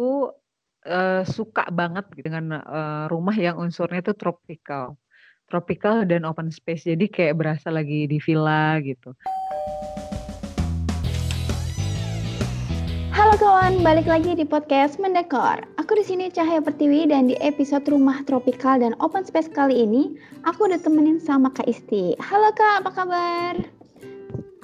[0.00, 0.32] aku,
[0.88, 4.96] eee, suka banget dengan, eee, rumah yang unsurnya itu tropikal.
[5.52, 9.12] Tropikal dan open space, jadi kayak berasa lagi di villa gitu.
[13.12, 15.68] Halo kawan, balik lagi di podcast Mendekor.
[15.76, 20.16] Aku di sini Cahaya Pertiwi dan di episode Rumah Tropikal dan Open Space kali ini
[20.48, 22.16] aku udah temenin sama Kak Isti.
[22.24, 23.54] Halo Kak, apa kabar?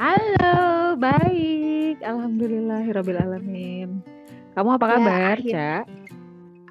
[0.01, 2.01] Halo, baik.
[2.01, 4.16] Alhamdulillahirabbil alamin.
[4.57, 5.71] Kamu apa Ya, kabar, akhir Ca?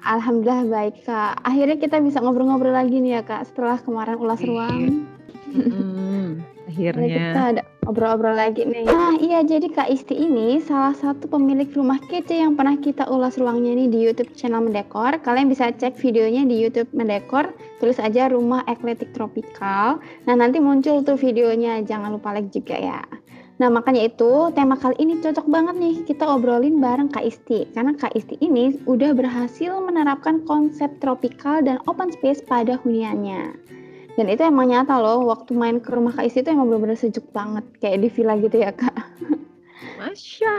[0.02, 1.38] Alhamdulillah baik Kak.
[1.42, 4.46] Akhirnya kita bisa ngobrol-ngobrol lagi nih ya Kak setelah kemarin ulas Iya.
[4.46, 4.80] ruang.
[5.46, 6.26] Mhm,
[6.70, 8.86] Akhirnya kita ada ngobrol-ngobrol lagi nih.
[8.86, 13.38] Nah iya jadi Kak Isti ini salah satu pemilik rumah kece yang pernah kita ulas
[13.38, 15.22] ruangnya nih di YouTube channel Mendekor.
[15.22, 17.50] Kalian bisa cek videonya di YouTube Mendekor.
[17.78, 20.02] Tulis aja rumah ekletik tropikal.
[20.26, 21.82] Nah nanti muncul tuh videonya.
[21.82, 22.98] Jangan lupa like juga ya.
[23.56, 27.64] Nah makanya itu tema kali ini cocok banget nih kita obrolin bareng Kak Isti.
[27.72, 33.56] Karena Kak Isti ini udah berhasil menerapkan konsep tropikal dan open space pada huniannya.
[34.16, 37.24] Dan itu emang nyata loh, waktu main ke rumah Kak Isti itu emang bener-bener sejuk
[37.32, 38.96] banget, kayak di villa gitu ya Kak.
[39.96, 40.56] Masya.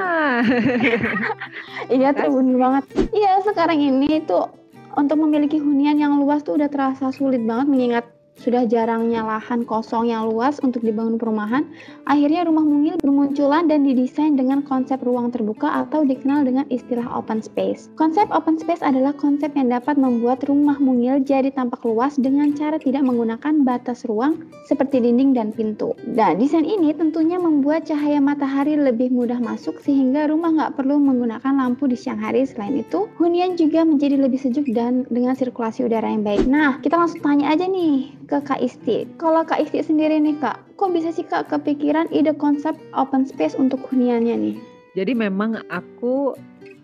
[1.94, 2.84] Iya tuh bener banget.
[3.14, 4.50] Iya sekarang ini tuh
[4.98, 8.06] untuk memiliki hunian yang luas tuh udah terasa sulit banget mengingat
[8.38, 11.66] sudah jarangnya lahan kosong yang luas untuk dibangun perumahan.
[12.05, 17.41] Akhirnya rumah mungil bermunculan dan didesain dengan konsep ruang terbuka atau dikenal dengan istilah open
[17.41, 17.89] space.
[17.97, 22.77] Konsep open space adalah konsep yang dapat membuat rumah mungil jadi tampak luas dengan cara
[22.77, 25.97] tidak menggunakan batas ruang seperti dinding dan pintu.
[26.05, 31.58] Nah, desain ini tentunya membuat cahaya matahari lebih mudah masuk sehingga rumah nggak perlu menggunakan
[31.58, 32.45] lampu di siang hari.
[32.45, 36.45] Selain itu, hunian juga menjadi lebih sejuk dan dengan sirkulasi udara yang baik.
[36.45, 39.08] Nah, kita langsung tanya aja nih ke Kak Isti.
[39.16, 43.56] Kalau Kak Isti sendiri nih Kak, kok bisa sih Kak kepikiran ide konsep open space
[43.56, 44.56] untuk huniannya nih?
[45.00, 46.36] Jadi memang aku,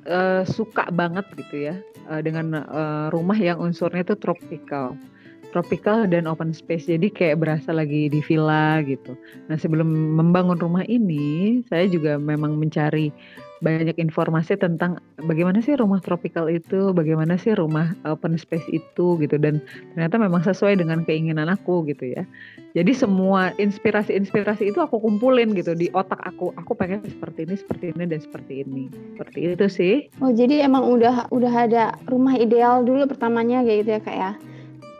[0.07, 1.75] eee, suka banget gitu ya,
[2.09, 4.95] eee, dengan, eee, rumah yang unsurnya itu tropikal.
[5.53, 9.13] Tropikal dan open space, jadi kayak berasa lagi di villa gitu.
[9.51, 9.85] Nah sebelum
[10.17, 13.13] membangun rumah ini, saya juga memang mencari
[13.63, 19.39] banyak informasi tentang bagaimana sih rumah tropikal itu, bagaimana sih rumah open space itu gitu,
[19.39, 19.63] dan
[19.95, 22.27] ternyata memang sesuai dengan keinginan aku gitu ya.
[22.75, 27.85] Jadi semua inspirasi-inspirasi itu aku kumpulin gitu di otak aku, aku pengen seperti ini seperti
[27.95, 28.83] ini, dan seperti ini.
[29.15, 29.95] Seperti itu sih.
[30.19, 34.31] Oh jadi emang udah udah ada rumah ideal dulu pertamanya kayak gitu ya Kak ya?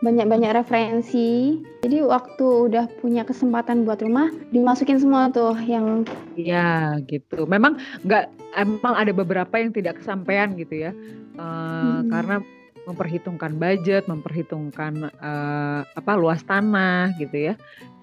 [0.04, 6.04] Banyak-banyak referensi, jadi waktu udah punya kesempatan buat rumah, dimasukin semua tuh yang
[6.36, 7.48] Iya gitu.
[7.48, 10.92] Memang nggak emang ada beberapa yang tidak kesampaian gitu ya,
[11.40, 12.12] eee, Mhm.
[12.12, 12.36] karena
[12.84, 17.54] memperhitungkan budget, memperhitungkan, eee, apa, luas tanah gitu ya.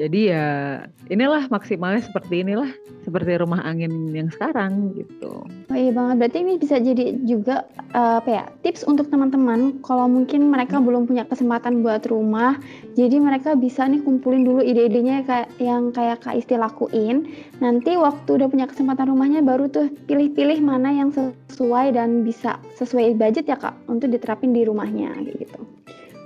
[0.01, 2.69] Jadi ya inilah maksimalnya seperti inilah,
[3.05, 5.45] seperti rumah angin yang sekarang gitu.
[5.69, 10.09] Oh iya banget, berarti ini bisa jadi juga, eee, apa ya, tips untuk teman-teman kalau
[10.09, 10.85] mungkin mereka Mhm.
[10.89, 12.57] belum punya kesempatan buat rumah,
[12.97, 17.29] jadi mereka bisa nih kumpulin dulu ide-idenya kayak yang kayak Kak Isti lakuin,
[17.61, 23.15] nanti waktu udah punya kesempatan rumahnya baru tuh pilih-pilih mana yang sesuai dan bisa sesuai
[23.15, 25.59] budget ya Kak, untuk diterapin di rumahnya gitu.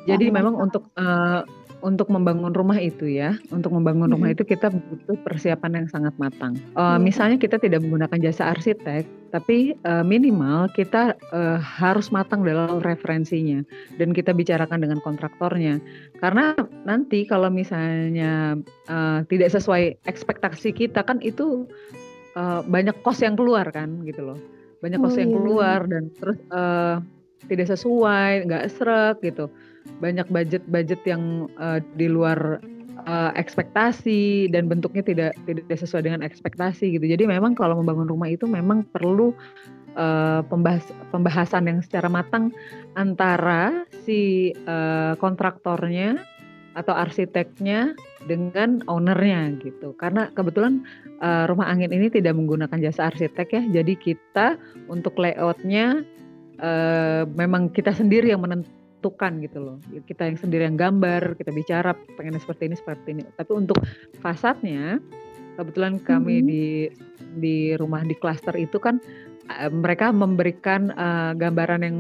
[0.06, 1.42] Jadi memang untuk, eee,
[1.86, 4.36] untuk membangun rumah itu ya, untuk membangun rumah Mhm.
[4.38, 6.58] itu kita butuh persiapan yang sangat matang.
[6.90, 7.02] Iya Kak.
[7.02, 13.62] misalnya kita tidak menggunakan jasa arsitek, tapi, eee, minimal kita, eee, harus matang dalam referensinya
[14.02, 15.78] dan kita bicarakan dengan kontraktornya.
[16.22, 16.54] Karena
[16.86, 18.58] nanti kalau misalnya,
[18.90, 21.66] eee, tidak sesuai ekspektasi kita kan itu,
[22.38, 24.40] eee, banyak cost yang keluar kan gitu loh.
[24.82, 26.96] Banyak Oh cost yang iya keluar dan terus, eee,
[27.52, 29.50] tidak sesuai, nggak sreg gitu.
[30.02, 32.60] Banyak budget-budget yang, eee, di luar,
[33.06, 37.06] eee, ekspektasi dan bentuknya tidak tidak sesuai dengan ekspektasi gitu.
[37.06, 39.32] Jadi memang kalau membangun rumah itu memang perlu,
[39.96, 42.50] eee, pembahas pembahasan yang secara matang
[42.98, 46.20] antara si, eee, kontraktornya
[46.76, 47.96] atau arsiteknya
[48.28, 49.96] dengan owner-nya gitu.
[49.96, 50.84] Karena kebetulan,
[51.24, 54.48] eee, rumah angin ini tidak menggunakan jasa arsitek ya, jadi kita
[54.92, 56.04] untuk layout-nya,
[56.60, 59.78] eee, memang kita sendiri yang menentukan gitu loh.
[60.08, 63.24] Kita yang sendiri yang gambar, kita bicara pengennya seperti ini seperti ini.
[63.38, 63.80] Tapi untuk
[64.24, 64.98] fasadnya,
[65.60, 66.48] kebetulan kami Mhm.
[66.48, 66.64] di
[67.36, 69.00] di rumah di klaster itu kan,
[69.52, 71.98] eee, mereka memberikan, eee, gambaran yang,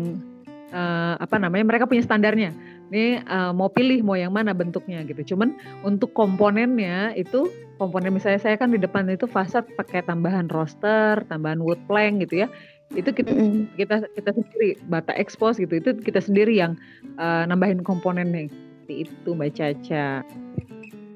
[0.71, 2.51] eee, apa namanya, mereka punya standarnya.
[2.93, 5.35] Nih, eee, mau pilih mau yang mana bentuknya gitu.
[5.35, 11.19] Cuman untuk komponennya itu, komponen misalnya saya kan di depan itu fasad pakai tambahan roster,
[11.27, 12.47] tambahan wood plank gitu ya.
[12.93, 13.73] Itu kit Mhm.
[13.73, 16.77] kita kita sendiri, bata expose gitu, itu kita sendiri yang,
[17.17, 18.45] eee, nambahin komponennya.
[18.85, 20.21] Seperti itu Mbak Caca.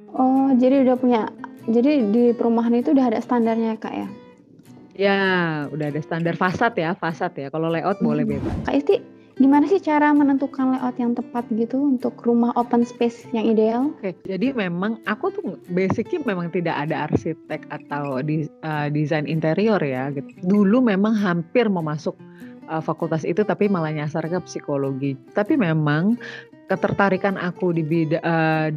[0.09, 1.21] Oh jadi udah punya
[1.69, 4.07] jadi di perumahan itu udah ada standarnya ya Kak ya?
[4.99, 5.19] Ya,
[5.71, 7.47] udah ada standar fasad ya, fasad ya.
[7.53, 8.35] Kalau layout boleh Hmm.
[8.35, 8.55] bebas.
[8.65, 8.97] Kak Isti,
[9.39, 13.95] gimana sih cara menentukan layout yang tepat gitu untuk rumah open space yang ideal?
[13.95, 19.79] Oke, jadi memang aku tuh basicnya memang tidak ada arsitek atau di, eh, desain interior
[19.79, 20.11] ya.
[20.11, 20.43] Gitu.
[20.43, 22.19] Dulu memang hampir mau masuk
[22.69, 25.15] eh, fakultas itu, tapi malah nyasar ke psikologi.
[25.31, 26.19] Tapi memang
[26.69, 28.21] ketertarikan aku di bidang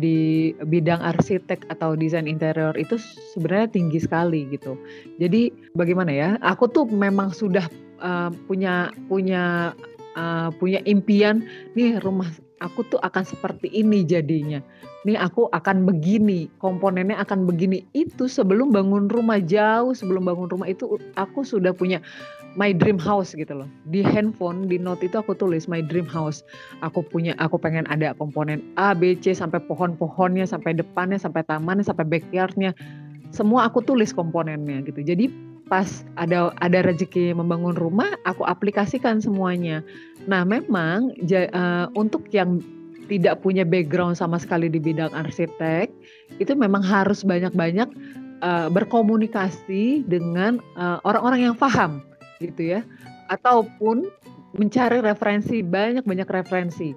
[0.01, 2.97] di bidang arsitek atau desain interior itu
[3.37, 4.81] sebenarnya tinggi sekali gitu.
[5.21, 6.31] Jadi bagaimana ya?
[6.41, 7.67] Aku tuh memang sudah
[8.01, 9.77] eh, punya punya
[10.17, 11.45] eh, punya impian
[11.77, 12.29] nih rumah
[12.63, 14.63] aku tuh akan seperti ini jadinya.
[15.03, 17.83] Nih aku akan begini, komponennya akan begini.
[17.91, 21.99] Itu sebelum bangun rumah jauh sebelum bangun rumah itu aku sudah punya
[22.55, 23.69] my dream house gitu loh.
[23.91, 26.47] Di handphone, di note itu aku tulis my dream house.
[26.87, 31.83] Aku punya, aku pengen ada komponen A, B, C sampai pohon-pohonnya, sampai depannya, sampai tamannya,
[31.83, 32.71] sampai backyardnya.
[33.35, 35.03] Semua aku tulis komponennya gitu.
[35.03, 39.81] Jadi pas ada ada rezeki membangun rumah, aku aplikasikan semuanya.
[40.29, 42.61] Nah memang ja, uh, untuk yang
[43.09, 45.89] tidak punya background sama sekali di bidang arsitek,
[46.37, 47.89] itu memang harus banyak-banyak
[48.45, 50.61] uh, berkomunikasi dengan
[51.09, 52.05] orang-orang uh, yang paham
[52.45, 52.85] gitu ya.
[53.33, 54.13] Ataupun
[54.53, 56.93] mencari referensi banyak-banyak referensi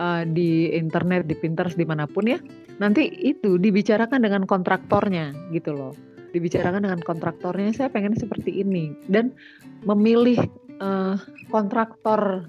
[0.00, 2.40] uh, di internet di Pinterest di mana pun ya.
[2.80, 8.90] Nanti itu dibicarakan dengan kontraktornya gitu loh dibicarakan dengan kontraktornya saya pengen seperti ini.
[9.06, 9.30] Dan
[9.86, 10.42] memilih
[10.82, 11.14] uh,
[11.54, 12.44] kontraktor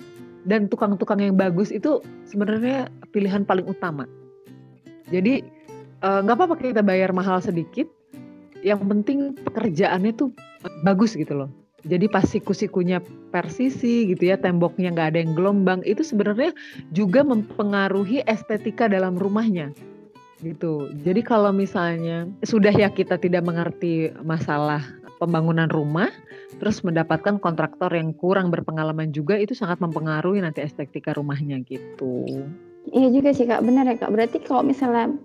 [0.50, 4.10] dan tukang-tukang yang bagus itu sebenarnya pilihan paling utama.
[5.14, 5.46] Jadi
[6.02, 7.86] nggak uh, apa-apa kita bayar mahal sedikit
[8.66, 10.34] yang penting pekerjaannya tuh
[10.82, 11.50] bagus gitu loh.
[11.86, 12.98] Jadi pas siku-sikunya
[13.30, 16.50] persisi gitu ya, temboknya nggak ada yang gelombang, itu sebenarnya
[16.90, 19.70] juga mempengaruhi estetika dalam rumahnya
[20.46, 20.94] gitu.
[21.02, 24.86] Jadi kalau misalnya sudah ya kita tidak mengerti masalah
[25.18, 26.14] pembangunan rumah,
[26.62, 32.46] terus mendapatkan kontraktor yang kurang berpengalaman juga itu sangat mempengaruhi nanti estetika rumahnya gitu.
[32.94, 34.14] Iya juga sih kak, benar ya kak.
[34.14, 35.18] Berarti kalau misalnya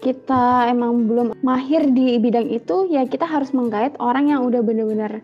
[0.00, 5.20] kita emang belum mahir di bidang itu, ya kita harus menggait orang yang udah benar-benar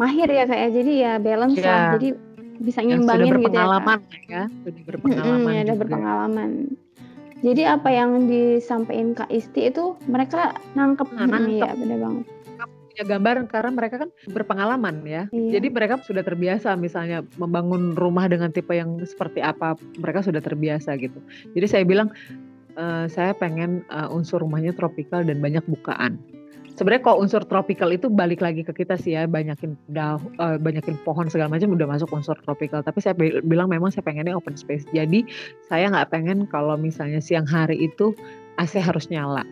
[0.00, 1.68] mahir ya kayak jadi ya balance ya.
[1.68, 2.08] lah jadi
[2.60, 4.00] bisa ngimbangin gitu ya kak.
[4.28, 6.50] ya sudah berpengalaman hmm, ya, ada berpengalaman
[7.40, 11.56] jadi apa yang disampaikan kak Isti itu mereka nangkep, nah, nangkep.
[11.64, 12.26] ya benar banget.
[12.90, 15.24] Punya gambar karena mereka kan berpengalaman ya.
[15.32, 15.56] Iya.
[15.56, 20.98] jadi mereka sudah terbiasa misalnya membangun rumah dengan tipe yang seperti apa mereka sudah terbiasa
[21.00, 21.16] gitu.
[21.56, 22.12] Jadi saya bilang
[22.76, 26.18] e, saya pengen uh, unsur rumahnya tropikal dan banyak bukaan
[26.80, 30.96] sebenarnya kalau unsur tropical itu balik lagi ke kita sih ya banyakin daun uh, banyakin
[31.04, 32.80] pohon segala macam udah masuk unsur tropical.
[32.80, 33.12] Tapi saya
[33.44, 34.88] bilang memang saya pengennya open space.
[34.96, 35.28] Jadi
[35.68, 38.16] saya nggak pengen kalau misalnya siang hari itu
[38.56, 39.44] AC harus nyala.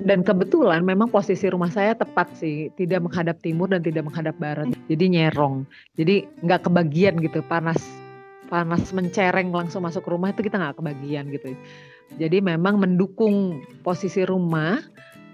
[0.00, 4.72] Dan kebetulan memang posisi rumah saya tepat sih tidak menghadap timur dan tidak menghadap barat.
[4.88, 5.68] Jadi nyerong.
[6.00, 7.78] Jadi nggak kebagian gitu panas
[8.48, 11.52] panas mencereng langsung masuk rumah itu kita nggak kebagian gitu.
[12.16, 14.80] Jadi memang mendukung posisi rumah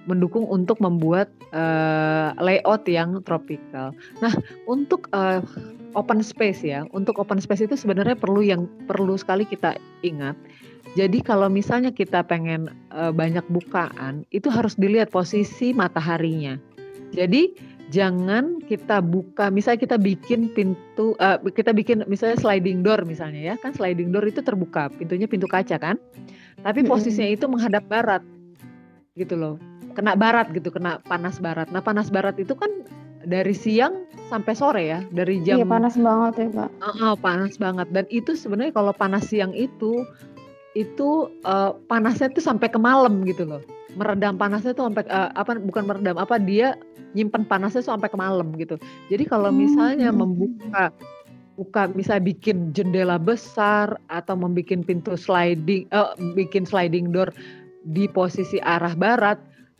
[0.08, 3.93] mendukung untuk membuat uh, layout yang tropical.
[4.25, 4.32] Nah,
[4.64, 5.44] untuk uh,
[5.93, 10.38] open space ya, untuk open space itu sebenarnya perlu yang perlu sekali kita ingat.
[10.97, 16.58] Jadi kalau misalnya kita pengen uh, banyak bukaan, itu harus dilihat posisi mataharinya.
[17.14, 17.55] Jadi
[17.94, 23.55] jangan kita buka, misalnya kita bikin pintu, uh, kita bikin misalnya sliding door misalnya ya,
[23.58, 25.98] kan sliding door itu terbuka, pintunya pintu kaca kan,
[26.63, 28.22] tapi posisinya itu menghadap barat,
[29.19, 29.58] gitu loh
[29.93, 31.69] kena barat gitu, kena panas barat.
[31.75, 32.70] Nah panas barat itu kan
[33.20, 35.61] dari siang sampai sore ya, dari jam.
[35.61, 36.70] Iya panas banget ya pak.
[36.81, 37.89] Uh, uh, panas banget.
[37.93, 40.06] Dan itu sebenarnya kalau panas siang itu,
[40.73, 43.61] itu uh, panasnya tuh sampai ke malam gitu loh.
[43.99, 45.59] Meredam panasnya tuh sampai uh, apa?
[45.59, 46.79] Bukan meredam, apa dia
[47.13, 48.79] nyimpen panasnya tuh sampai ke malam gitu.
[49.11, 50.19] Jadi kalau misalnya hmm.
[50.19, 50.94] membuka
[51.61, 57.29] buka bisa bikin jendela besar atau membuat pintu sliding uh, bikin sliding door
[57.85, 59.37] di posisi arah barat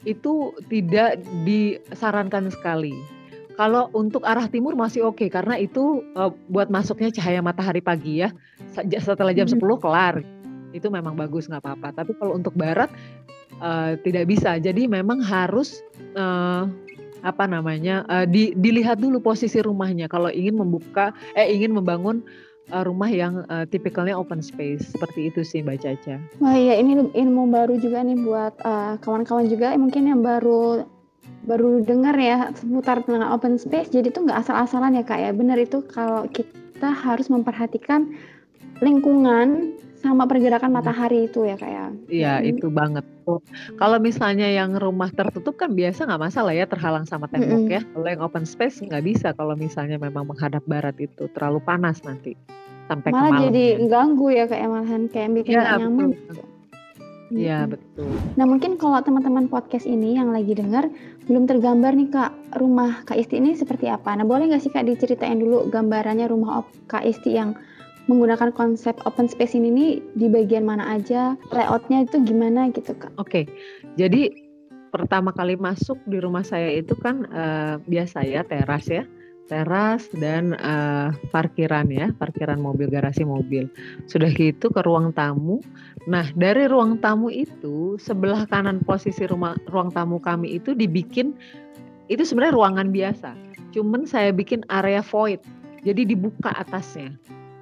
[0.09, 2.97] itu tidak disarankan sekali.
[3.61, 8.25] Kalau untuk arah timur masih oke okay, karena itu uh, buat masuknya cahaya matahari pagi
[8.25, 8.33] ya.
[8.73, 10.25] Setelah jam 10 kelar.
[10.73, 11.93] Itu memang bagus nggak apa-apa.
[11.93, 12.89] Tapi kalau untuk barat
[13.61, 14.57] uh, tidak bisa.
[14.57, 15.85] Jadi memang harus
[16.17, 16.65] uh,
[17.21, 18.09] apa namanya?
[18.09, 22.25] Uh, di, dilihat dulu posisi rumahnya kalau ingin membuka eh ingin membangun
[22.69, 26.17] uh, rumah yang uh, tipikalnya open space seperti itu sih Mbak Caca.
[26.45, 30.85] Wah iya ini ilmu baru juga nih buat kawan kawan-kawan juga mungkin yang baru
[31.49, 33.89] baru dengar ya seputar tentang open space.
[33.89, 35.31] Jadi itu nggak asal-asalan ya kak ya.
[35.33, 38.13] Benar itu kalau kita harus memperhatikan
[38.81, 41.77] lingkungan sama pergerakan matahari itu ya kayak.
[41.77, 41.87] Ya?
[42.09, 42.51] Iya, hmm.
[42.57, 43.05] itu banget.
[43.29, 43.45] Oh,
[43.77, 47.75] kalau misalnya yang rumah tertutup kan biasa nggak masalah ya terhalang sama tembok hmm.
[47.77, 47.81] ya.
[47.85, 52.35] Kalau yang open space nggak bisa kalau misalnya memang menghadap barat itu terlalu panas nanti
[52.91, 56.11] sampai Malah ke jadi ganggu ya kayak malahan kayak bikin ya, nyaman.
[56.17, 56.45] Betul.
[57.31, 57.71] Iya hmm.
[57.71, 58.11] betul.
[58.35, 60.91] Nah mungkin kalau teman-teman podcast ini yang lagi dengar
[61.31, 64.11] belum tergambar nih kak rumah kak Isti ini seperti apa?
[64.19, 67.55] Nah boleh nggak sih kak diceritain dulu gambarannya rumah kak Isti yang
[68.11, 73.15] menggunakan konsep open space ini nih di bagian mana aja, layoutnya itu gimana gitu kak?
[73.23, 73.45] Oke, okay.
[73.95, 74.35] jadi
[74.91, 79.07] pertama kali masuk di rumah saya itu kan uh, biasa ya teras ya
[79.51, 83.67] teras dan uh, parkiran ya, parkiran mobil, garasi mobil.
[84.07, 85.59] Sudah gitu ke ruang tamu.
[86.07, 91.35] Nah, dari ruang tamu itu sebelah kanan posisi rumah ruang tamu kami itu dibikin
[92.07, 93.35] itu sebenarnya ruangan biasa.
[93.75, 95.43] Cuman saya bikin area void.
[95.83, 97.11] Jadi dibuka atasnya.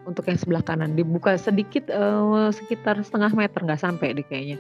[0.09, 4.57] Untuk yang sebelah kanan dibuka sedikit uh, sekitar setengah meter nggak sampai di kayaknya.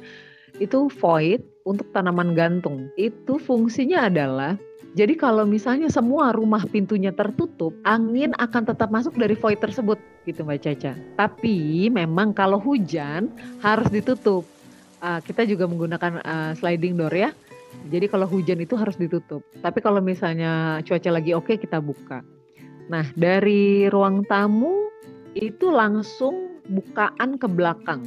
[0.61, 2.93] Itu void untuk tanaman gantung.
[3.01, 4.61] Itu fungsinya adalah
[4.97, 10.43] jadi kalau misalnya semua rumah pintunya tertutup, angin akan tetap masuk dari void tersebut gitu
[10.43, 10.93] Mbak Caca.
[11.15, 13.29] Tapi memang kalau hujan
[13.61, 14.49] harus ditutup.
[14.99, 17.31] Uh, kita juga menggunakan uh, sliding door ya.
[17.93, 19.45] Jadi kalau hujan itu harus ditutup.
[19.63, 22.25] Tapi kalau misalnya cuaca lagi oke okay, kita buka.
[22.91, 24.88] Nah dari ruang tamu
[25.37, 28.05] itu langsung bukaan ke belakang.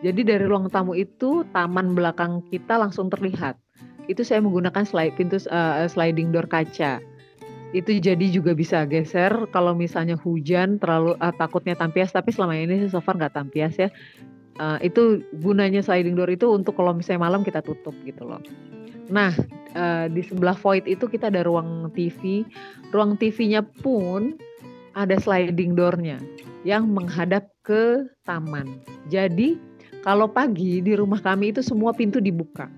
[0.00, 3.58] Jadi dari ruang tamu itu taman belakang kita langsung terlihat.
[4.06, 7.02] Itu saya menggunakan slide pintu uh, sliding door kaca.
[7.76, 12.14] Itu jadi juga bisa geser kalau misalnya hujan terlalu uh, takutnya tampias.
[12.14, 13.90] Tapi selama ini so far nggak tampias ya.
[14.58, 18.40] Uh, itu gunanya sliding door itu untuk kalau misalnya malam kita tutup gitu loh.
[19.10, 19.34] Nah
[19.74, 22.46] uh, di sebelah void itu kita ada ruang TV
[22.94, 24.38] ruang TV-nya pun
[24.96, 26.18] ada sliding doornya
[26.66, 29.58] yang menghadap ke taman jadi
[30.02, 32.70] kalau pagi di rumah kami itu semua pintu dibuka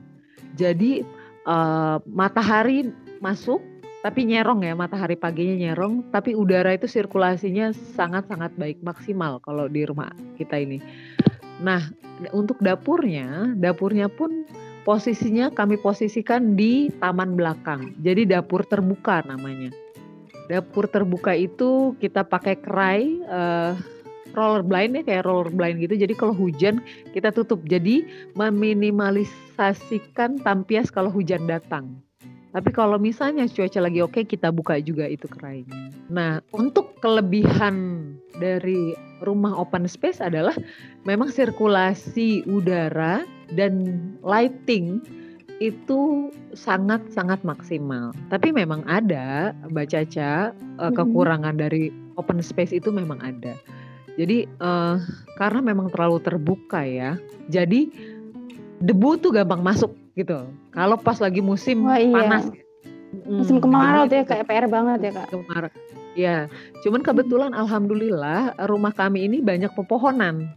[0.57, 1.07] jadi
[1.47, 2.91] uh, matahari
[3.23, 3.63] masuk
[4.01, 9.85] tapi nyerong ya matahari paginya nyerong tapi udara itu sirkulasinya sangat-sangat baik maksimal kalau di
[9.85, 10.09] rumah
[10.41, 10.81] kita ini.
[11.61, 11.85] Nah,
[12.33, 14.49] untuk dapurnya, dapurnya pun
[14.89, 17.93] posisinya kami posisikan di taman belakang.
[18.01, 19.69] Jadi dapur terbuka namanya.
[20.51, 23.79] Dapur terbuka itu kita pakai kerai uh,
[24.35, 25.95] roller blind ya kayak roller blind gitu.
[25.95, 26.83] Jadi kalau hujan
[27.15, 27.63] kita tutup.
[27.71, 28.03] Jadi
[28.35, 32.03] meminimalisasikan tampias kalau hujan datang.
[32.51, 35.95] Tapi kalau misalnya cuaca lagi oke kita buka juga itu kerainya.
[36.11, 38.11] Nah untuk kelebihan
[38.43, 40.59] dari rumah open space adalah
[41.07, 43.23] memang sirkulasi udara
[43.55, 43.87] dan
[44.27, 44.99] lighting
[45.61, 48.17] itu sangat-sangat maksimal.
[48.33, 53.55] Tapi memang ada, Mbak Caca, eh, kekurangan dari open space itu memang ada.
[54.19, 55.01] Jadi uh,
[55.41, 57.17] karena memang terlalu terbuka ya,
[57.49, 57.89] jadi
[58.83, 60.45] debu tuh gampang masuk gitu.
[60.77, 62.13] Kalau pas lagi musim Wah, iya.
[62.13, 62.45] panas,
[63.25, 65.27] musim hmm, kemarau tuh ya kayak PR banget ya kak.
[65.33, 65.71] Kemarau.
[66.19, 66.51] Ya,
[66.83, 70.53] cuman kebetulan alhamdulillah rumah kami ini banyak pepohonan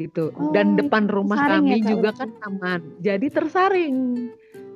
[0.00, 2.80] gitu oh, dan depan rumah kami ya, juga kan taman.
[3.04, 3.96] Jadi tersaring.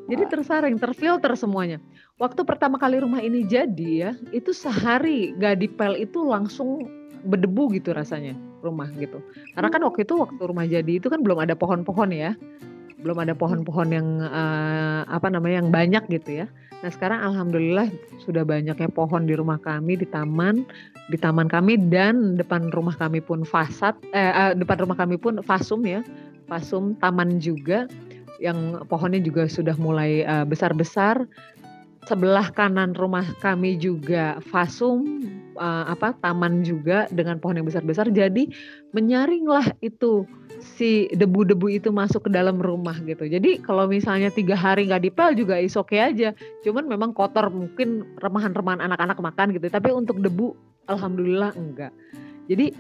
[0.07, 1.83] Jadi tersaring, terfilter semuanya.
[2.23, 6.87] Waktu pertama kali rumah ini jadi ya, itu sehari gak dipel itu langsung
[7.27, 9.19] berdebu gitu rasanya rumah gitu.
[9.59, 12.39] Karena kan waktu itu waktu rumah jadi itu kan belum ada pohon-pohon ya.
[13.03, 16.47] Belum ada pohon-pohon yang uh, apa namanya yang banyak gitu ya.
[16.87, 17.91] Nah, sekarang alhamdulillah
[18.23, 20.63] sudah banyaknya pohon di rumah kami di taman,
[21.07, 25.39] di taman kami dan depan rumah kami pun fasad eh uh, depan rumah kami pun
[25.43, 26.03] fasum ya.
[26.47, 27.91] Fasum taman juga
[28.43, 31.27] yang pohonnya juga sudah mulai uh, besar-besar.
[32.07, 35.27] Sebelah kanan rumah kami juga fasum
[35.59, 38.07] uh, apa taman juga dengan pohon yang besar-besar.
[38.15, 38.55] Jadi
[38.95, 40.23] menyaringlah itu
[40.63, 43.27] si debu-debu itu masuk ke dalam rumah gitu.
[43.27, 46.31] Jadi kalau misalnya tiga hari nggak dipel juga is okay aja.
[46.63, 49.67] Cuman memang kotor mungkin remahan-remahan anak-anak makan gitu.
[49.67, 50.55] Tapi untuk debu
[50.89, 51.93] alhamdulillah enggak.
[52.47, 52.71] Jadi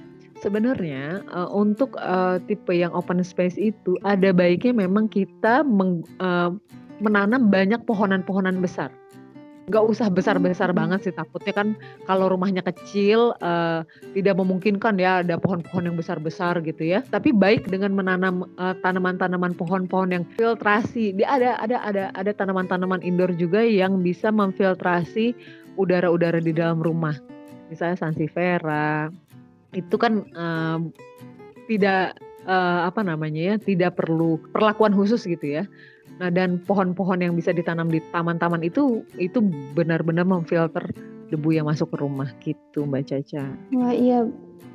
[0.40, 6.52] sebenarnya uh, untuk uh, tipe yang open space itu ada baiknya memang kita meng, uh,
[7.00, 8.92] menanam banyak pohonan-pohonan besar.
[9.66, 10.78] Nggak usah besar-besar hmm.
[10.78, 11.68] banget sih takutnya kan
[12.06, 13.82] kalau rumahnya kecil uh,
[14.14, 17.02] tidak memungkinkan ya ada pohon-pohon yang besar-besar gitu ya.
[17.10, 21.10] Tapi baik dengan menanam uh, tanaman-tanaman pohon-pohon yang filtrasi.
[21.18, 25.34] Dia ada ada ada ada tanaman-tanaman indoor juga yang bisa memfiltrasi
[25.75, 27.18] udara-udara di dalam rumah
[27.68, 29.11] misalnya sansifera
[29.75, 30.78] itu kan uh,
[31.66, 35.64] tidak uh, apa namanya ya tidak perlu perlakuan khusus gitu ya
[36.16, 39.44] Nah, dan pohon-pohon yang bisa ditanam di taman-taman itu itu
[39.76, 40.80] benar-benar memfilter
[41.28, 43.44] debu yang masuk ke rumah gitu Mbak Caca.
[43.76, 44.25] Wah iya,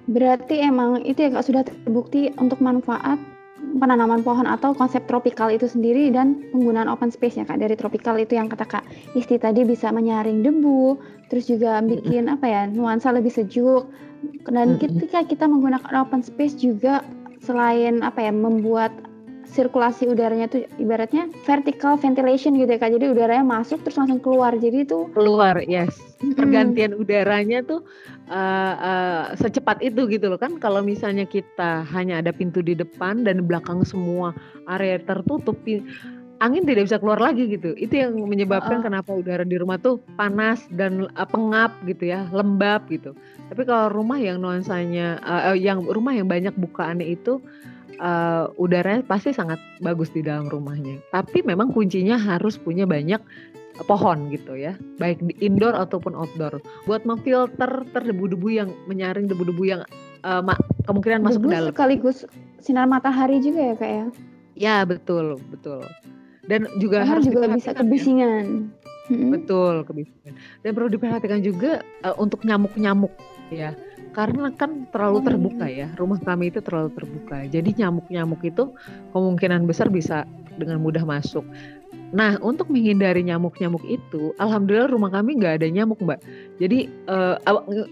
[0.06, 3.18] berarti emang itu ya kak sudah terbukti untuk manfaat
[3.78, 7.60] penanaman pohon atau konsep tropikal itu sendiri dan penggunaan open space ya kak.
[7.60, 10.98] Dari tropikal itu yang kata kak Isti tadi bisa menyaring debu
[11.32, 13.88] terus juga bikin apa ya nuansa lebih sejuk.
[14.48, 17.02] Dan ketika kita menggunakan open space juga
[17.42, 18.94] selain apa ya membuat
[19.52, 22.96] sirkulasi udaranya tuh ibaratnya vertical ventilation gitu ya kak.
[22.96, 24.56] Jadi udaranya masuk terus langsung keluar.
[24.56, 26.00] Jadi itu keluar yes.
[26.40, 27.84] Pergantian udaranya tuh
[28.32, 30.56] uh, uh, secepat itu gitu loh kan.
[30.64, 34.32] Kalau misalnya kita hanya ada pintu di depan dan belakang semua
[34.72, 35.60] area tertutup
[36.42, 37.78] angin tidak bisa keluar lagi gitu.
[37.78, 38.84] Itu yang menyebabkan uh.
[38.88, 43.14] kenapa udara di rumah tuh panas dan uh, pengap gitu ya lembab gitu.
[43.52, 47.44] Tapi kalau rumah yang nuansanya uh, yang rumah yang banyak bukaannya itu
[48.00, 51.02] uh, udaranya pasti sangat bagus di dalam rumahnya.
[51.12, 53.20] Tapi memang kuncinya harus punya banyak
[53.88, 56.62] pohon gitu ya, baik di indoor ataupun outdoor.
[56.86, 59.82] Buat memfilter terdebu-debu yang menyaring debu-debu yang
[60.22, 60.54] uh, ma
[60.86, 61.72] kemungkinan masuk ke dalam.
[61.74, 62.18] Sekaligus
[62.62, 64.06] sinar matahari juga ya kak ya?
[64.54, 65.82] Ya betul betul.
[66.46, 68.70] Dan juga Karena harus juga bisa kebisingan.
[69.10, 69.28] Ya.
[69.34, 70.34] Betul kebisingan.
[70.62, 73.12] Dan perlu diperhatikan juga uh, untuk nyamuk-nyamuk
[73.52, 73.76] ya
[74.12, 77.48] karena kan terlalu oh, terbuka ya rumah kami itu terlalu terbuka.
[77.48, 78.72] Jadi nyamuk-nyamuk itu
[79.16, 80.28] kemungkinan besar bisa
[80.60, 81.48] dengan mudah masuk.
[82.12, 86.20] Nah untuk menghindari nyamuk-nyamuk itu alhamdulillah rumah kami nggak ada nyamuk mbak.
[86.60, 87.40] Jadi uh,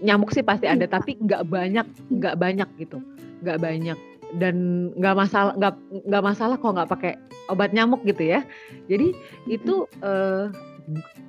[0.04, 0.92] nyamuk sih pasti ada iya.
[0.92, 3.00] tapi nggak banyak nggak banyak gitu.
[3.40, 3.98] Nggak banyak.
[4.36, 4.56] Dan
[4.94, 5.74] nggak masalah nggak
[6.06, 7.12] nggak masalah kok nggak pakai
[7.48, 8.44] obat nyamuk gitu ya.
[8.92, 9.16] Jadi
[9.48, 10.52] itu uh,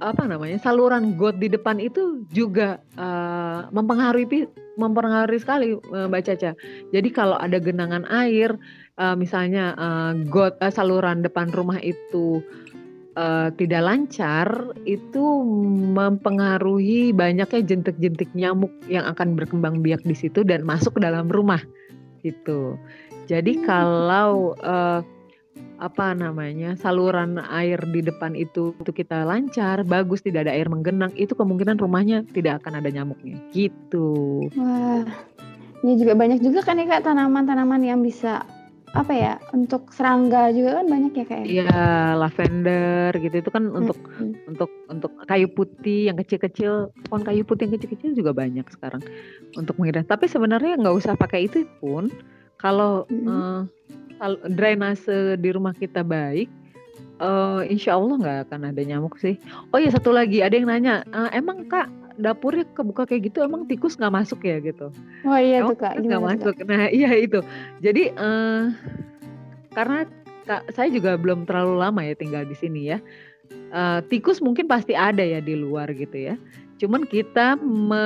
[0.02, 4.50] apa namanya saluran got di depan itu juga uh, mempengaruhi
[4.80, 6.52] mempengaruhi sekali uh, Mbak Caca.
[6.90, 8.56] Jadi kalau ada genangan air,
[8.98, 12.42] uh, misalnya uh, got uh, saluran depan rumah itu
[13.20, 14.48] uh, tidak lancar,
[14.88, 15.24] itu
[15.96, 21.62] mempengaruhi banyaknya jentik-jentik nyamuk yang akan berkembang biak di situ dan masuk ke dalam rumah
[22.24, 22.78] gitu.
[23.30, 23.64] Jadi hmm.
[23.66, 25.06] kalau uh,
[25.82, 31.10] apa namanya saluran air di depan itu itu kita lancar bagus tidak ada air menggenang
[31.18, 35.04] itu kemungkinan rumahnya tidak akan ada nyamuknya gitu wah
[35.82, 38.46] ini juga banyak juga kan ya kak tanaman-tanaman yang bisa
[38.92, 41.52] apa ya untuk serangga juga kan banyak ya kayak ya?
[41.64, 41.86] iya
[42.20, 44.52] lavender gitu itu kan untuk hmm.
[44.52, 49.00] untuk untuk kayu putih yang kecil-kecil pohon kayu putih yang kecil-kecil juga banyak sekarang
[49.56, 52.12] untuk menghidrat tapi sebenarnya nggak usah pakai itu pun
[52.60, 53.26] kalau hmm.
[53.32, 53.62] uh,
[54.54, 56.48] drainase di rumah kita baik,
[57.22, 59.38] uh, insya Allah nggak akan ada nyamuk sih.
[59.74, 61.90] Oh ya satu lagi ada yang nanya, uh, emang kak
[62.22, 64.94] dapurnya kebuka kayak gitu emang tikus nggak masuk ya gitu?
[65.26, 66.54] Oh iya tuh kak, nggak masuk.
[66.60, 66.68] Kak?
[66.70, 67.42] Nah iya itu.
[67.82, 68.70] Jadi uh,
[69.74, 70.06] karena
[70.46, 73.00] kak saya juga belum terlalu lama ya tinggal di sini ya.
[73.72, 76.36] Uh, tikus mungkin pasti ada ya di luar gitu ya.
[76.78, 78.06] Cuman kita me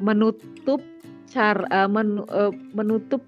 [0.00, 0.80] menutup
[1.28, 3.20] cara uh, men, uh, menutup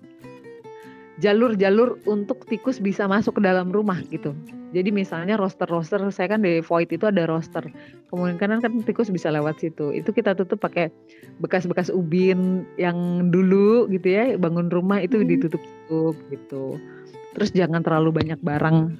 [1.22, 4.34] jalur-jalur untuk tikus bisa masuk ke dalam rumah gitu.
[4.74, 7.62] Jadi misalnya roster-roster, saya kan di void itu ada roster.
[8.10, 9.94] Kemungkinan kan tikus bisa lewat situ.
[9.94, 10.90] Itu kita tutup pakai
[11.38, 15.28] bekas-bekas ubin yang dulu gitu ya, bangun rumah itu hmm.
[15.30, 16.82] ditutup-tutup gitu.
[17.38, 18.98] Terus jangan terlalu banyak barang,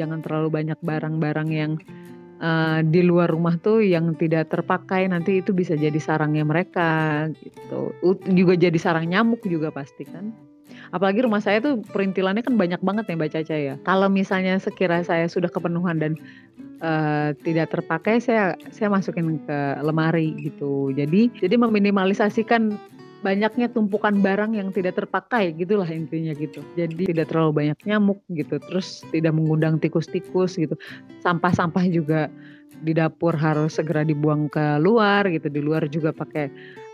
[0.00, 1.72] jangan terlalu banyak barang-barang yang
[2.40, 7.92] uh, di luar rumah tuh yang tidak terpakai nanti itu bisa jadi sarangnya mereka gitu.
[8.32, 10.32] Juga jadi sarang nyamuk juga pasti kan
[10.90, 13.74] apalagi rumah saya tuh perintilannya kan banyak banget ya Mbak Caca ya.
[13.86, 16.12] Kalau misalnya sekira saya sudah kepenuhan dan
[16.82, 20.90] uh, tidak terpakai saya saya masukin ke lemari gitu.
[20.94, 22.74] Jadi jadi meminimalisasikan
[23.20, 26.64] banyaknya tumpukan barang yang tidak terpakai gitulah intinya gitu.
[26.74, 28.58] Jadi tidak terlalu banyak nyamuk gitu.
[28.58, 30.74] Terus tidak mengundang tikus-tikus gitu.
[31.20, 32.32] Sampah-sampah juga
[32.80, 35.52] di dapur harus segera dibuang ke luar gitu.
[35.52, 36.48] Di luar juga pakai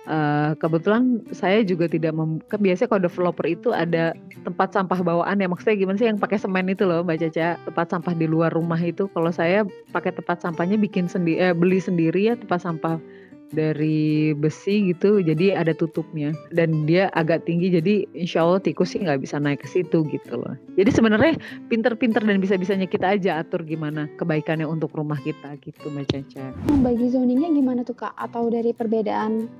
[0.06, 4.14] Uh, kebetulan saya juga tidak mem kan biasanya kalau developer itu ada
[4.46, 5.50] tempat sampah bawaan ya.
[5.50, 7.58] Maksudnya gimana sih yang pakai semen itu loh Mbak Caca?
[7.66, 9.10] Tempat sampah di luar rumah itu.
[9.10, 13.02] Kalau saya pakai tempat sampahnya bikin sendiri eh, beli sendiri ya tempat sampah
[13.50, 15.18] dari besi gitu.
[15.18, 16.30] Jadi ada tutupnya.
[16.54, 20.38] Dan dia agak tinggi jadi insya Allah tikus sih nggak bisa naik ke situ gitu
[20.38, 20.54] loh.
[20.78, 21.34] Jadi sebenarnya
[21.66, 26.54] pinter-pinter dan bisa-bisanya kita aja atur gimana kebaikannya untuk rumah kita gitu Mbak Caca.
[26.78, 28.14] Bagi zoningnya gimana tuh Kak?
[28.14, 29.50] Atau dari perbedaan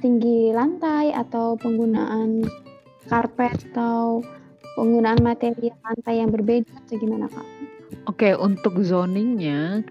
[0.00, 2.44] tinggi lantai atau penggunaan
[3.06, 4.20] karpet atau
[4.76, 7.46] penggunaan materi lantai yang berbeda atau gimana kak?
[8.06, 9.82] Oke untuk zoningnya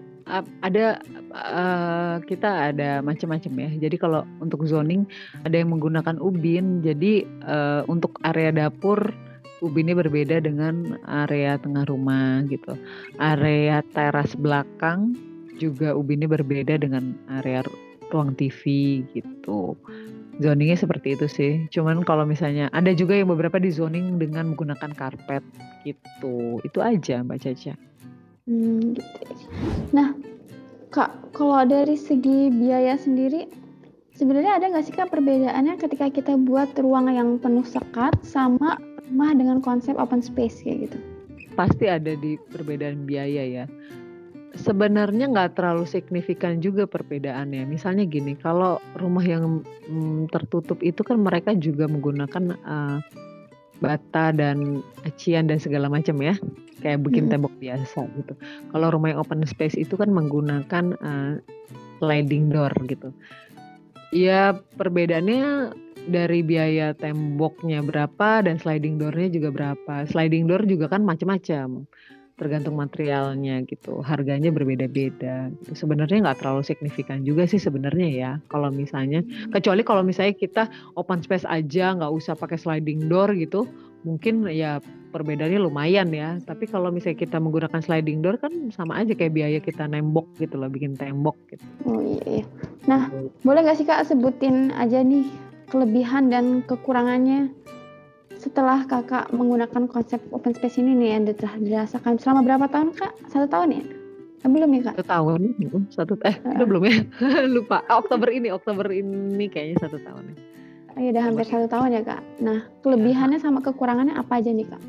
[0.60, 0.98] ada
[1.30, 3.70] uh, kita ada macam-macam ya.
[3.86, 5.06] Jadi kalau untuk zoning
[5.46, 6.82] ada yang menggunakan ubin.
[6.82, 8.98] Jadi uh, untuk area dapur
[9.64, 12.74] ubinnya berbeda dengan area tengah rumah gitu.
[13.22, 15.16] Area teras belakang
[15.56, 17.64] juga ubinnya berbeda dengan area
[18.10, 18.60] ruang TV
[19.14, 19.74] gitu.
[20.36, 21.52] Zoningnya seperti itu sih.
[21.72, 25.42] Cuman kalau misalnya ada juga yang beberapa di zoning dengan menggunakan karpet
[25.88, 26.60] gitu.
[26.60, 27.74] Itu aja Mbak Caca.
[28.46, 29.20] Hmm, gitu.
[29.90, 30.12] Nah,
[30.92, 33.48] Kak, kalau dari segi biaya sendiri,
[34.14, 39.32] sebenarnya ada nggak sih Kak perbedaannya ketika kita buat ruang yang penuh sekat sama rumah
[39.34, 40.98] dengan konsep open space kayak gitu?
[41.56, 43.64] Pasti ada di perbedaan biaya ya
[44.56, 47.68] sebenarnya nggak terlalu signifikan juga perbedaannya.
[47.68, 52.98] Misalnya gini, kalau rumah yang mm, tertutup itu kan mereka juga menggunakan uh,
[53.78, 56.32] bata dan acian dan segala macam ya,
[56.80, 57.32] kayak bikin hmm.
[57.36, 58.32] tembok biasa gitu.
[58.72, 61.36] Kalau rumah yang open space itu kan menggunakan uh,
[62.00, 63.12] sliding door gitu.
[64.16, 65.76] Ya perbedaannya
[66.08, 70.08] dari biaya temboknya berapa dan sliding doornya juga berapa.
[70.08, 71.84] Sliding door juga kan macam-macam
[72.36, 74.04] tergantung materialnya gitu.
[74.04, 75.72] Harganya berbeda-beda gitu.
[75.72, 78.30] sebenarnya nggak terlalu signifikan juga sih sebenarnya ya.
[78.52, 80.68] Kalau misalnya kecuali kalau misalnya kita
[81.00, 83.64] open space aja nggak usah pakai sliding door gitu
[84.04, 84.78] mungkin ya
[85.10, 86.36] perbedaannya lumayan ya.
[86.44, 90.60] Tapi kalau misalnya kita menggunakan sliding door kan sama aja kayak biaya kita nembok gitu
[90.60, 91.64] loh bikin tembok gitu.
[91.88, 92.44] Oh iya, iya.
[92.84, 93.08] nah
[93.42, 95.26] boleh nggak sih kak sebutin aja nih
[95.72, 97.50] kelebihan dan kekurangannya
[98.46, 103.10] setelah kakak menggunakan konsep open space ini nih yang telah dirasakan selama berapa tahun kak?
[103.26, 103.82] Satu tahun ya?
[104.46, 104.94] Eh, belum ya kak?
[104.94, 105.40] Satu tahun,
[105.90, 106.54] satu eh uh.
[106.62, 106.96] udah belum ya?
[107.58, 107.82] Lupa.
[107.90, 110.36] Oktober ini, Oktober ini kayaknya satu tahun ya.
[110.94, 112.22] Oh, ya udah hampir satu tahun ya kak.
[112.38, 114.82] Nah kelebihannya sama kekurangannya apa aja nih kak?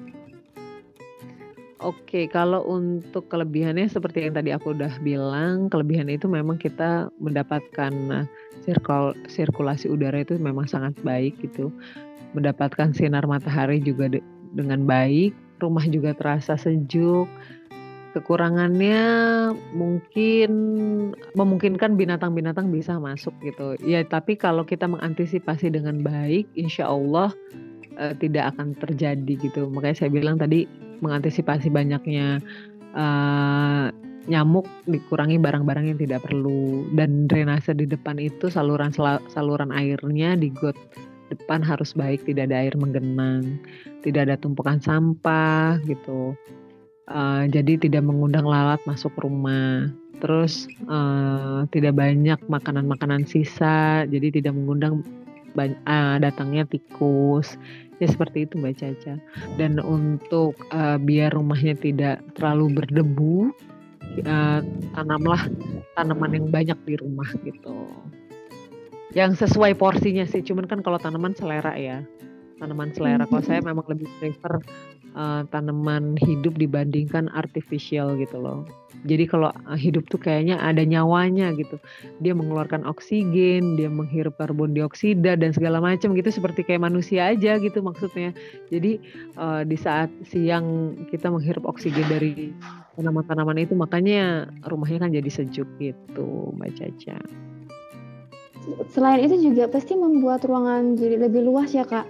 [1.77, 7.93] Oke, kalau untuk kelebihannya seperti yang tadi aku udah bilang, kelebihan itu memang kita mendapatkan
[7.93, 8.25] nah,
[8.65, 11.69] sirkul sirkulasi udara itu memang sangat baik gitu
[12.35, 14.19] mendapatkan sinar matahari juga de
[14.55, 17.27] dengan baik, rumah juga terasa sejuk.
[18.15, 18.97] Kekurangannya
[19.77, 20.49] mungkin
[21.37, 23.77] memungkinkan binatang-binatang bisa masuk gitu.
[23.85, 27.29] Ya, tapi kalau kita mengantisipasi dengan baik, insya Allah
[28.01, 29.69] uh, tidak akan terjadi gitu.
[29.69, 30.65] Makanya saya bilang tadi
[31.05, 32.41] mengantisipasi banyaknya
[32.97, 33.93] uh,
[34.27, 38.91] nyamuk dikurangi barang-barang yang tidak perlu dan drainase di depan itu saluran
[39.31, 40.75] saluran airnya di got
[41.31, 43.59] depan harus baik, tidak ada air menggenang,
[44.01, 46.35] tidak ada tumpukan sampah gitu.
[47.07, 49.87] Uh, jadi tidak mengundang lalat masuk rumah.
[50.17, 55.05] Terus uh, tidak banyak makanan-makanan sisa, jadi tidak mengundang
[55.55, 57.55] uh, datangnya tikus.
[57.97, 59.15] Ya seperti itu Mbak Caca.
[59.57, 63.53] Dan untuk uh, biar rumahnya tidak terlalu berdebu,
[64.25, 64.59] uh,
[64.93, 65.49] tanamlah
[65.97, 67.89] tanaman yang banyak di rumah gitu
[69.15, 72.03] yang sesuai porsinya sih cuman kan kalau tanaman selera ya.
[72.57, 73.29] Tanaman selera.
[73.29, 74.57] Kalau saya memang lebih prefer
[75.13, 78.65] uh, tanaman hidup dibandingkan artificial gitu loh.
[79.05, 81.77] Jadi kalau eh, hidup tuh kayaknya ada nyawanya gitu.
[82.19, 87.61] Dia mengeluarkan oksigen dia menghirup karbon dioksida dan segala macam gitu seperti kayak manusia aja
[87.61, 88.33] gitu maksudnya.
[88.73, 88.99] Jadi
[89.37, 92.51] uh, di saat siang kita menghirup oksigen dari
[92.97, 97.21] tanaman-tanaman itu makanya rumahnya kan jadi sejuk gitu mbak Caca
[98.91, 102.08] selain itu juga pasti membuat ruangan jadi lebih luas ya kak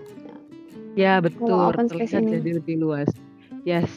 [0.98, 2.41] ya betul Kalau open space ini.
[2.41, 3.10] jadi lebih luas
[3.63, 3.89] yes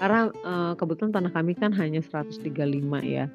[0.00, 2.42] karena uh, kebetulan tanah kami kan hanya 135
[3.06, 3.30] ya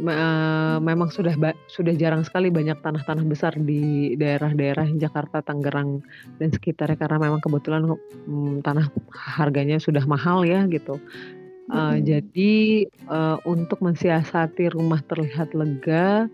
[0.00, 1.34] uh, memang sudah
[1.68, 6.00] sudah jarang sekali banyak tanah-tanah besar di daerah-daerah Jakarta, Tangerang
[6.40, 7.84] dan sekitarnya karena memang kebetulan
[8.28, 10.96] um, tanah harganya sudah mahal ya gitu.
[11.70, 11.98] Uh, hmm.
[12.04, 12.52] Jadi
[13.06, 16.26] uh, untuk mensiasati rumah terlihat lega,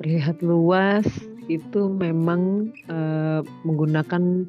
[0.00, 1.06] terlihat luas
[1.46, 4.46] itu memang uh, menggunakan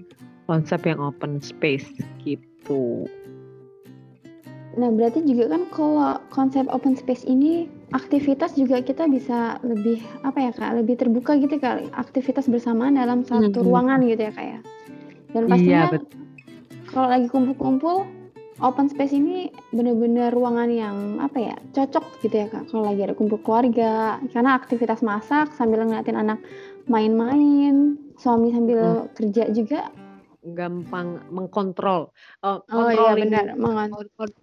[0.50, 1.86] konsep yang open space
[2.24, 3.06] gitu.
[4.78, 7.66] Nah, berarti juga kan kalau konsep open space ini
[7.98, 13.26] aktivitas juga kita bisa lebih apa ya kak, lebih terbuka gitu kali aktivitas bersamaan dalam
[13.26, 13.66] satu hmm.
[13.66, 14.60] ruangan gitu ya kak ya.
[15.34, 16.00] Dan pastinya iya,
[16.94, 18.06] kalau lagi kumpul-kumpul
[18.62, 22.70] open space ini benar-benar ruangan yang apa ya cocok gitu ya kak.
[22.70, 26.42] Kalau lagi ada kumpul keluarga karena aktivitas masak sambil ngeliatin anak
[26.90, 29.08] main-main suami sambil hmm.
[29.14, 29.82] kerja juga.
[30.48, 32.08] Gampang mengkontrol
[32.40, 33.46] uh, oh iya benar.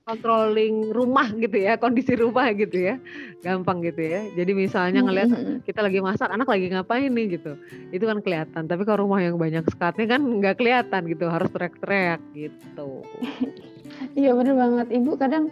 [0.05, 3.01] Controlling rumah gitu ya kondisi rumah gitu ya.
[3.41, 4.21] Gampang gitu ya.
[4.37, 5.57] Jadi misalnya hmm, ngelihat mm-hmm.
[5.65, 7.57] kita lagi masak anak lagi ngapain nih gitu.
[7.89, 8.69] Itu kan kelihatan.
[8.69, 13.01] Tapi kalau rumah yang banyak sekatnya kan nggak kelihatan gitu harus teriak-teriak gitu
[14.15, 14.87] Iya bener banget.
[14.91, 15.51] Ibu kadang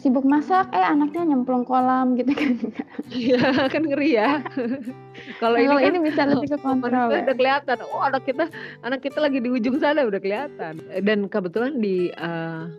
[0.00, 2.52] sibuk masak, eh anaknya nyemplung kolam gitu kan.
[3.12, 4.40] Iya kan ngeri ya.
[5.42, 7.12] Kalau ini, kan, ini bisa lebih ke kontrol.
[7.12, 7.28] Ya.
[7.28, 7.78] Udah kelihatan.
[7.92, 8.48] Oh anak kita
[8.80, 10.80] anak kita lagi di ujung sana udah kelihatan.
[11.04, 12.70] Dan kebetulan di uh,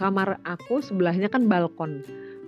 [0.00, 2.00] kamar aku sebelahnya kan balkon.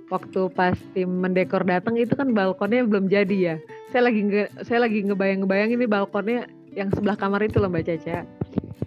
[0.09, 3.57] Waktu pas tim mendekor datang itu kan balkonnya belum jadi ya.
[3.93, 8.25] saya lagi nge, saya lagi ngebayang-ngebayang ini balkonnya yang sebelah kamar itu loh Mbak Caca.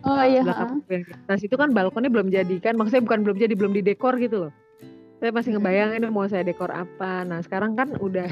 [0.03, 0.41] Oh iya.
[0.43, 4.49] Di atas itu kan balkonnya belum jadi kan, maksudnya bukan belum jadi, belum didekor gitu
[4.49, 4.53] loh.
[5.23, 7.23] Saya masih ngebayang ini mau saya dekor apa.
[7.23, 8.27] Nah sekarang kan udah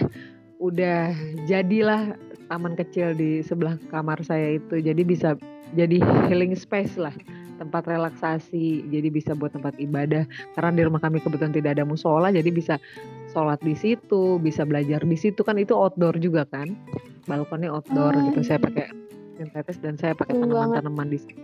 [0.60, 1.16] udah
[1.48, 2.16] jadilah
[2.52, 5.40] taman kecil di sebelah kamar saya itu, jadi bisa
[5.74, 7.14] jadi healing space lah
[7.58, 10.26] tempat relaksasi jadi bisa buat tempat ibadah
[10.58, 12.76] karena di rumah kami kebetulan tidak ada musola jadi bisa
[13.32, 16.74] sholat di situ bisa belajar di situ kan itu outdoor juga kan
[17.30, 18.66] balkonnya outdoor Oh, gitu saya iya.
[18.68, 18.88] pakai
[19.38, 21.42] tetes dan saya pakai tanaman-tanaman di situ.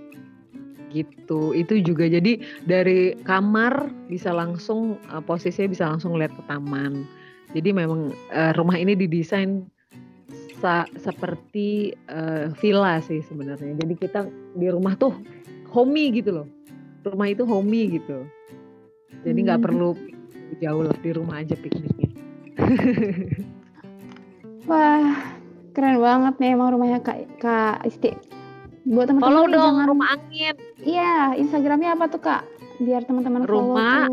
[0.89, 1.53] Gitu.
[1.53, 7.05] Itu juga jadi dari kamar bisa langsung eh, posisinya bisa langsung lihat ke taman.
[7.53, 9.65] Jadi memang eh, rumah ini didesain
[10.57, 13.77] sa- seperti eh, villa sih sebenarnya.
[13.77, 14.25] Jadi kita
[14.57, 15.13] di rumah tuh
[15.69, 16.47] homey gitu loh.
[17.05, 18.25] Rumah itu homey gitu.
[19.21, 19.67] Jadi nggak Hmm.
[19.69, 19.89] perlu
[20.57, 22.09] jauh lah di rumah aja pikniknya.
[24.69, 25.38] Wah,
[25.75, 28.11] keren banget nih emang rumahnya Kak Kak Isti.
[28.89, 30.55] Buat teman-teman follow dong jangan rumah angin.
[30.81, 32.41] Iya, Instagramnya apa tuh Kak?
[32.81, 34.07] Biar teman-teman follow Rumah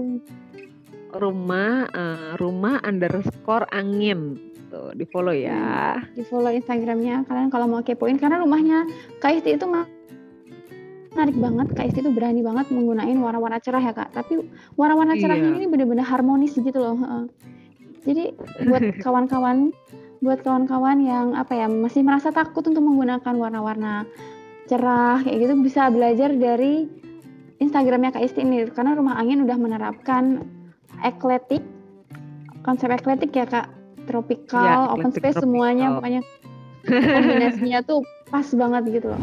[1.16, 4.36] rumah eh, rumah underscore angin.
[4.68, 5.96] Tuh di follow ya.
[6.12, 7.24] Di follow Instagramnya.
[7.24, 8.84] Kalian kalau mau kepoin karena rumahnya
[9.22, 11.66] Kak Isti itu menarik banget.
[11.72, 14.12] Kak Isti itu berani banget menggunakan warna-warna cerah ya Kak.
[14.12, 14.44] Tapi
[14.76, 15.58] warna-warna cerahnya Iya.
[15.62, 16.98] ini bener-bener harmonis gitu loh
[18.06, 18.32] jadi
[18.70, 19.74] buat kawan-kawan
[20.26, 24.02] buat kawan-kawan yang apa ya masih merasa takut untuk menggunakan warna-warna
[24.66, 26.90] cerah kayak gitu bisa belajar dari
[27.62, 30.42] Instagramnya Kak Isti ini karena rumah angin udah menerapkan
[31.06, 31.62] ekletik
[32.66, 33.70] konsep ekletik ya Kak
[34.10, 35.96] tropical, Ya, open space semuanya tropical.
[36.02, 36.22] pokoknya
[36.86, 39.22] kombinasinya tuh pas banget gitu loh.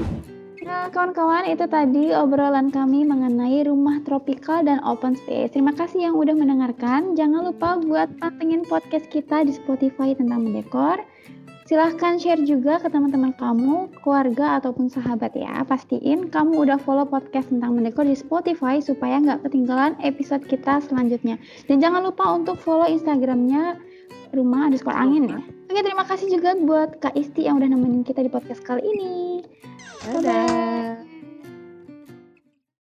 [0.64, 5.52] Nah, kawan-kawan, itu tadi obrolan kami mengenai rumah tropical dan open space.
[5.52, 7.20] Terima kasih yang udah mendengarkan.
[7.20, 11.04] Jangan lupa buat pantengin podcast kita di Spotify tentang mendekor.
[11.68, 15.68] Silahkan share juga ke teman-teman kamu, keluarga, ataupun sahabat ya.
[15.68, 21.36] Pastiin kamu udah follow podcast tentang mendekor di Spotify supaya nggak ketinggalan episode kita selanjutnya.
[21.68, 23.84] Dan jangan lupa untuk follow Instagramnya
[24.32, 25.40] rumah underscore angin ya.
[25.68, 29.44] Oke, terima kasih juga buat Kak Isti yang udah nemenin kita di podcast kali ini.
[30.04, 31.33] 拜拜。